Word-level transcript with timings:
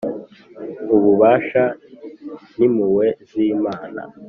Ububasha 0.95 1.63
n’impuhwe 2.57 3.07
z’Imana 3.29 4.01